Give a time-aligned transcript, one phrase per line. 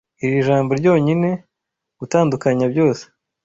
[0.25, 1.29] Iri jambo ryonyine-
[1.99, 3.03] gutandukanya Byose